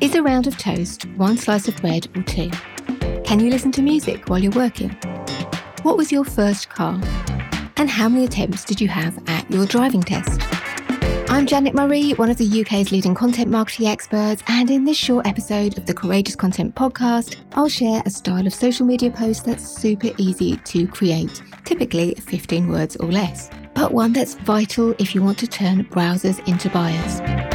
[0.00, 2.50] Is a round of toast one slice of bread or two?
[3.22, 4.88] Can you listen to music while you're working?
[5.82, 6.98] What was your first car?
[7.76, 10.40] And how many attempts did you have at your driving test?
[11.28, 15.26] I'm Janet Murray, one of the UK's leading content marketing experts, and in this short
[15.26, 19.68] episode of the Courageous Content podcast, I'll share a style of social media post that's
[19.68, 25.22] super easy to create, typically 15 words or less, but one that's vital if you
[25.22, 27.49] want to turn browsers into buyers.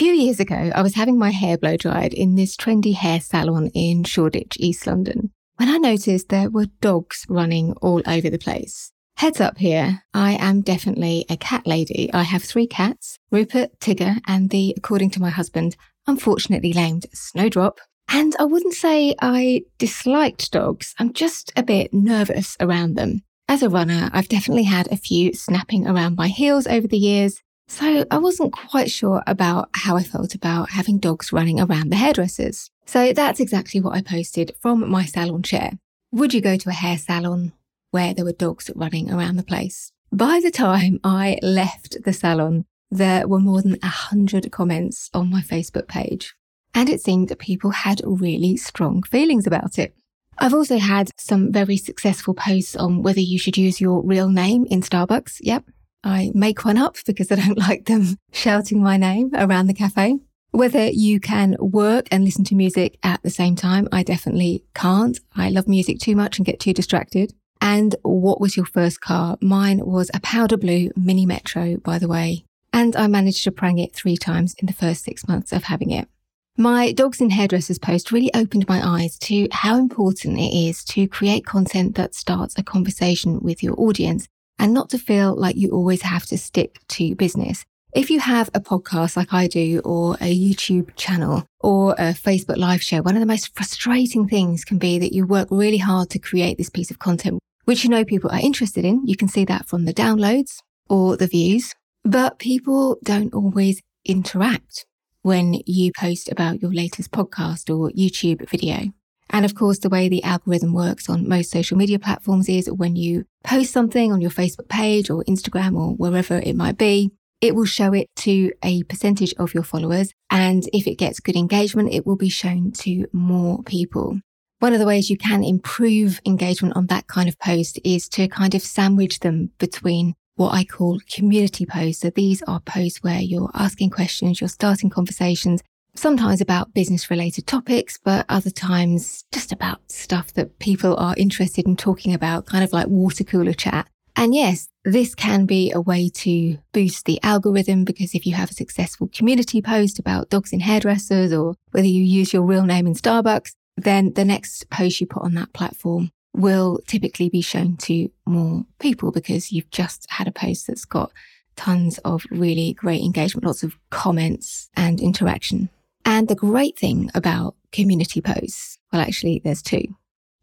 [0.00, 3.66] Few years ago, I was having my hair blow dried in this trendy hair salon
[3.74, 8.92] in Shoreditch, East London, when I noticed there were dogs running all over the place.
[9.18, 12.10] Heads up here, I am definitely a cat lady.
[12.14, 15.76] I have three cats Rupert, Tigger, and the, according to my husband,
[16.06, 17.78] unfortunately named Snowdrop.
[18.08, 23.20] And I wouldn't say I disliked dogs, I'm just a bit nervous around them.
[23.50, 27.42] As a runner, I've definitely had a few snapping around my heels over the years,
[27.70, 31.96] so I wasn't quite sure about how I felt about having dogs running around the
[31.96, 32.70] hairdressers.
[32.84, 35.78] So that's exactly what I posted from my salon chair.
[36.12, 37.52] Would you go to a hair salon?
[37.90, 39.92] where there were dogs running around the place.
[40.12, 45.30] By the time I left the salon, there were more than a hundred comments on
[45.30, 46.34] my Facebook page.
[46.74, 49.94] And it seemed that people had really strong feelings about it.
[50.38, 54.66] I've also had some very successful posts on whether you should use your real name
[54.70, 55.38] in Starbucks.
[55.40, 55.64] Yep.
[56.02, 60.18] I make one up because I don't like them shouting my name around the cafe.
[60.52, 65.18] Whether you can work and listen to music at the same time, I definitely can't.
[65.36, 67.34] I love music too much and get too distracted.
[67.60, 69.36] And what was your first car?
[69.40, 72.44] Mine was a powder blue Mini Metro, by the way.
[72.72, 75.90] And I managed to prang it three times in the first six months of having
[75.90, 76.08] it.
[76.56, 81.06] My Dogs in Hairdressers post really opened my eyes to how important it is to
[81.06, 84.26] create content that starts a conversation with your audience
[84.60, 87.64] and not to feel like you always have to stick to business.
[87.92, 92.56] If you have a podcast like I do, or a YouTube channel, or a Facebook
[92.56, 96.10] live show, one of the most frustrating things can be that you work really hard
[96.10, 99.06] to create this piece of content which you know people are interested in.
[99.06, 101.72] You can see that from the downloads or the views,
[102.04, 104.86] but people don't always interact
[105.22, 108.92] when you post about your latest podcast or YouTube video.
[109.30, 112.96] And of course, the way the algorithm works on most social media platforms is when
[112.96, 117.54] you post something on your Facebook page or Instagram or wherever it might be, it
[117.54, 120.12] will show it to a percentage of your followers.
[120.30, 124.20] And if it gets good engagement, it will be shown to more people.
[124.58, 128.28] One of the ways you can improve engagement on that kind of post is to
[128.28, 132.02] kind of sandwich them between what I call community posts.
[132.02, 135.62] So these are posts where you're asking questions, you're starting conversations,
[135.94, 141.66] sometimes about business related topics, but other times just about stuff that people are interested
[141.66, 143.88] in talking about, kind of like water cooler chat.
[144.16, 148.50] And yes, this can be a way to boost the algorithm because if you have
[148.50, 152.86] a successful community post about dogs in hairdressers or whether you use your real name
[152.86, 157.76] in Starbucks, then the next post you put on that platform will typically be shown
[157.76, 161.10] to more people because you've just had a post that's got
[161.56, 165.68] tons of really great engagement, lots of comments and interaction.
[166.12, 169.94] And the great thing about community posts, well, actually, there's two.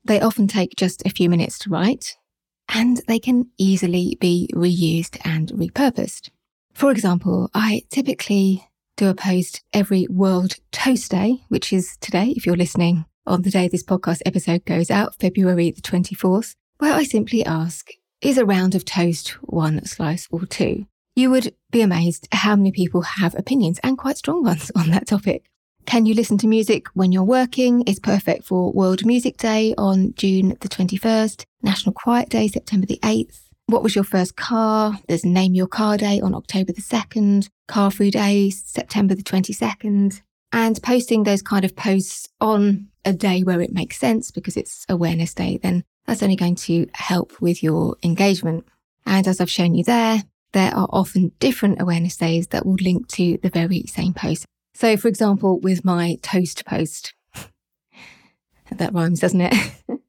[0.05, 2.16] They often take just a few minutes to write
[2.73, 6.29] and they can easily be reused and repurposed.
[6.73, 12.45] For example, I typically do a post every World Toast Day, which is today, if
[12.45, 17.03] you're listening on the day this podcast episode goes out, February the 24th, where I
[17.03, 17.89] simply ask,
[18.22, 20.88] is a round of toast one slice or two?
[21.17, 25.07] You would be amazed how many people have opinions and quite strong ones on that
[25.07, 25.44] topic.
[25.88, 27.81] Can you listen to music when you're working?
[27.84, 33.00] Is perfect for World Music Day on June the 21st, National Quiet Day, September the
[33.03, 33.40] 8th.
[33.68, 35.00] What was your first car?
[35.08, 40.22] There's Name Your Car Day on October the 2nd, Car Free Day, September the 22nd.
[40.52, 44.86] And posting those kind of posts on a day where it makes sense because it's
[44.90, 48.68] awareness day, then that's only going to help with your engagement.
[49.06, 53.07] And as I've shown you there, there are often different awareness days that will link
[53.13, 54.45] to the very same post.
[54.77, 57.15] So, for example, with my toast post,
[58.71, 59.56] that rhymes, doesn't it?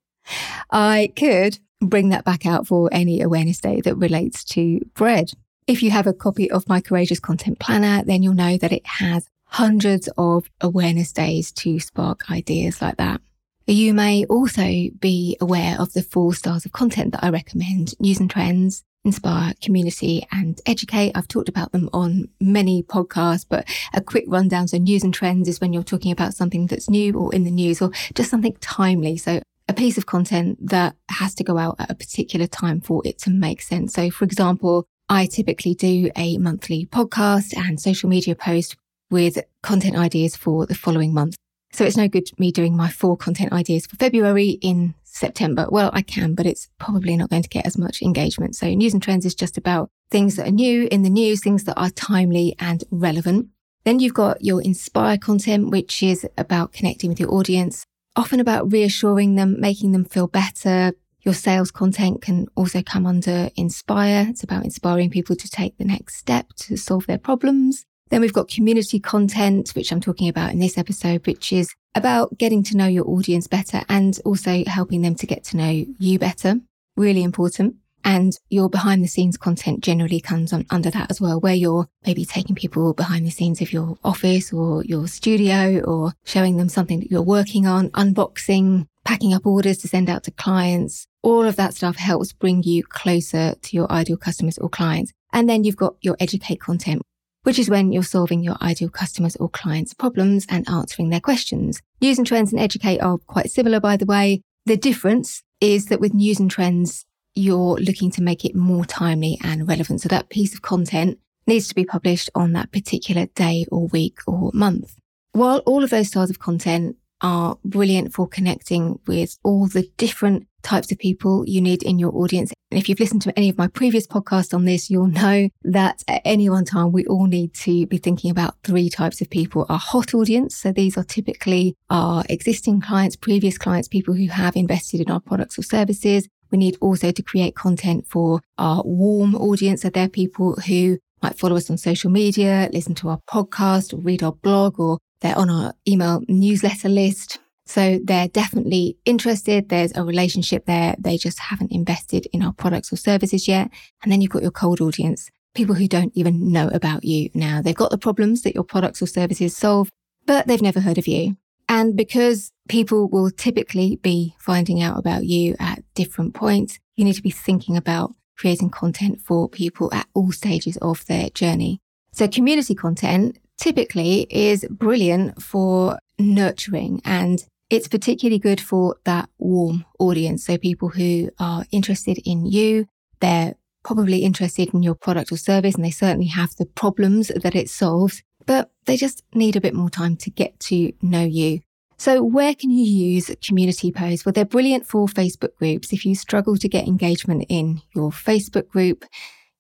[0.71, 5.31] I could bring that back out for any awareness day that relates to bread.
[5.67, 8.87] If you have a copy of my Courageous Content Planner, then you'll know that it
[8.87, 13.23] has hundreds of awareness days to spark ideas like that.
[13.67, 18.21] You may also be aware of the four styles of content that I recommend news
[18.21, 21.13] and trends, inspire, community, and educate.
[21.15, 24.69] I've talked about them on many podcasts, but a quick rundown.
[24.69, 27.51] So, news and trends is when you're talking about something that's new or in the
[27.51, 29.17] news or just something timely.
[29.17, 33.03] So, a piece of content that has to go out at a particular time for
[33.05, 33.95] it to make sense.
[33.95, 38.77] So, for example, I typically do a monthly podcast and social media post
[39.11, 41.37] with content ideas for the following month.
[41.73, 45.67] So it's no good me doing my four content ideas for February in September.
[45.71, 48.57] Well, I can, but it's probably not going to get as much engagement.
[48.57, 51.65] So news and trends is just about things that are new in the news, things
[51.65, 53.49] that are timely and relevant.
[53.85, 57.85] Then you've got your inspire content, which is about connecting with your audience,
[58.17, 60.93] often about reassuring them, making them feel better.
[61.23, 64.27] Your sales content can also come under inspire.
[64.29, 67.85] It's about inspiring people to take the next step to solve their problems.
[68.11, 72.37] Then we've got community content, which I'm talking about in this episode, which is about
[72.39, 76.19] getting to know your audience better and also helping them to get to know you
[76.19, 76.61] better.
[76.97, 77.77] Really important.
[78.05, 81.89] And your behind the scenes content generally comes on, under that as well, where you're
[82.07, 86.69] maybe taking people behind the scenes of your office or your studio or showing them
[86.69, 91.07] something that you're working on, unboxing, packing up orders to send out to clients.
[91.23, 95.13] All of that stuff helps bring you closer to your ideal customers or clients.
[95.33, 97.03] And then you've got your educate content,
[97.43, 101.81] which is when you're solving your ideal customers or clients' problems and answering their questions.
[102.01, 104.43] News and trends and educate are quite similar, by the way.
[104.67, 109.39] The difference is that with news and trends, you're looking to make it more timely
[109.43, 110.01] and relevant.
[110.01, 114.19] So that piece of content needs to be published on that particular day or week
[114.27, 114.97] or month.
[115.33, 120.48] While all of those styles of content are brilliant for connecting with all the different
[120.63, 122.53] types of people you need in your audience.
[122.71, 126.03] And if you've listened to any of my previous podcasts on this, you'll know that
[126.09, 129.65] at any one time, we all need to be thinking about three types of people.
[129.69, 130.57] Our hot audience.
[130.57, 135.21] So these are typically our existing clients, previous clients, people who have invested in our
[135.21, 136.29] products or services.
[136.51, 139.83] We need also to create content for our warm audience.
[139.83, 143.99] So they're people who might follow us on social media, listen to our podcast or
[143.99, 147.39] read our blog or they're on our email newsletter list.
[147.69, 149.69] So they're definitely interested.
[149.69, 150.97] There's a relationship there.
[150.99, 153.71] They just haven't invested in our products or services yet.
[154.03, 157.61] And then you've got your cold audience, people who don't even know about you now.
[157.61, 159.91] They've got the problems that your products or services solve,
[160.25, 161.37] but they've never heard of you.
[161.69, 167.17] And because people will typically be finding out about you at different points, you need
[167.17, 171.83] to be thinking about creating content for people at all stages of their journey.
[172.13, 179.85] So community content typically is brilliant for nurturing and it's particularly good for that warm
[179.99, 180.47] audience.
[180.47, 182.87] So people who are interested in you,
[183.21, 183.55] they're
[183.85, 187.69] probably interested in your product or service and they certainly have the problems that it
[187.69, 191.61] solves, but they just need a bit more time to get to know you.
[191.99, 194.25] So where can you use community posts?
[194.25, 195.93] Well, they're brilliant for Facebook groups.
[195.93, 199.05] If you struggle to get engagement in your Facebook group,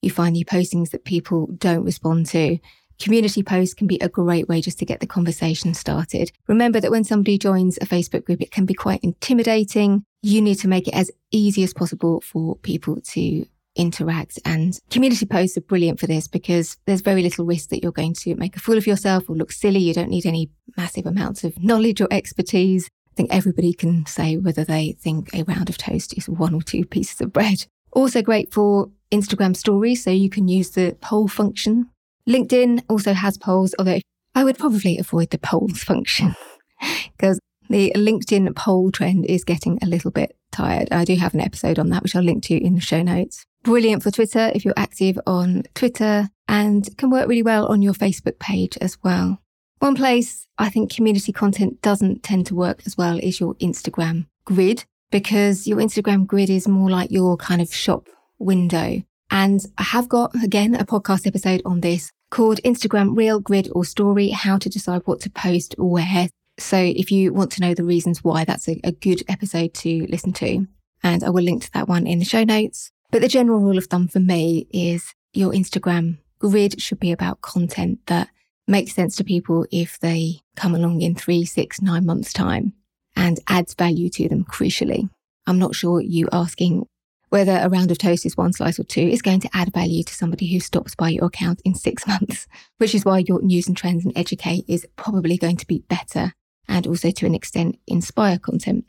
[0.02, 2.58] you find new postings that people don't respond to.
[3.00, 6.33] Community posts can be a great way just to get the conversation started.
[6.49, 10.05] Remember that when somebody joins a Facebook group, it can be quite intimidating.
[10.23, 13.47] You need to make it as easy as possible for people to
[13.77, 14.41] interact.
[14.45, 18.15] And community posts are brilliant for this because there's very little risk that you're going
[18.15, 19.79] to make a fool of yourself or look silly.
[19.79, 22.89] You don't need any massive amounts of knowledge or expertise.
[23.12, 26.62] I think everybody can say whether they think a round of toast is one or
[26.62, 27.67] two pieces of bread.
[27.93, 31.89] Also great for Instagram stories, so you can use the poll function.
[32.28, 34.00] LinkedIn also has polls, although
[34.34, 36.34] I would probably avoid the polls function
[37.16, 37.40] because
[37.70, 40.88] the LinkedIn poll trend is getting a little bit tired.
[40.90, 43.44] I do have an episode on that, which I'll link to in the show notes.
[43.62, 47.94] Brilliant for Twitter if you're active on Twitter and can work really well on your
[47.94, 49.40] Facebook page as well.
[49.78, 54.26] One place I think community content doesn't tend to work as well is your Instagram
[54.44, 58.06] grid because your Instagram grid is more like your kind of shop
[58.38, 59.02] window.
[59.30, 63.85] And I have got, again, a podcast episode on this called Instagram Reel, Grid or
[63.85, 66.28] Story, how to decide what to post where.
[66.58, 70.06] So if you want to know the reasons why, that's a, a good episode to
[70.08, 70.66] listen to.
[71.02, 72.90] And I will link to that one in the show notes.
[73.11, 77.40] But the general rule of thumb for me is your Instagram grid should be about
[77.40, 78.28] content that
[78.66, 82.75] makes sense to people if they come along in three, six, nine months' time
[83.16, 85.08] and adds value to them crucially.
[85.47, 86.87] I'm not sure you asking
[87.30, 90.02] whether a round of toast is one slice or two is going to add value
[90.02, 92.47] to somebody who stops by your account in six months,
[92.78, 96.32] which is why your news and trends and educate is probably going to be better
[96.68, 98.85] and also to an extent inspire content.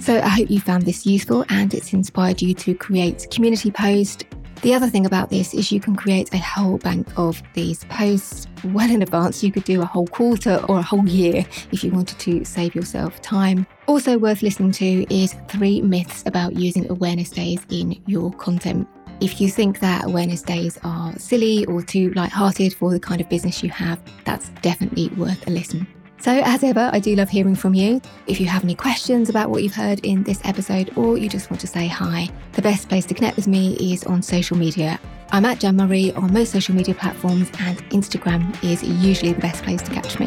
[0.00, 4.24] So I hope you found this useful and it's inspired you to create community post.
[4.62, 8.46] The other thing about this is you can create a whole bank of these posts
[8.62, 9.42] well in advance.
[9.42, 12.74] You could do a whole quarter or a whole year if you wanted to save
[12.74, 13.66] yourself time.
[13.86, 18.86] Also worth listening to is three myths about using awareness days in your content.
[19.22, 23.30] If you think that awareness days are silly or too light-hearted for the kind of
[23.30, 25.86] business you have, that's definitely worth a listen.
[26.20, 27.98] So, as ever, I do love hearing from you.
[28.26, 31.50] If you have any questions about what you've heard in this episode or you just
[31.50, 35.00] want to say hi, the best place to connect with me is on social media.
[35.32, 39.62] I'm at Jan Murray on most social media platforms, and Instagram is usually the best
[39.62, 40.26] place to catch me.